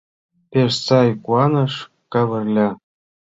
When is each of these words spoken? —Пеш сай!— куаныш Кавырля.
—Пеш 0.51 0.73
сай!— 0.85 1.09
куаныш 1.25 1.73
Кавырля. 2.11 2.69